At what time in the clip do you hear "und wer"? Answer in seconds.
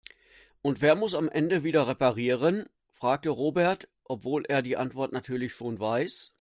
0.63-0.95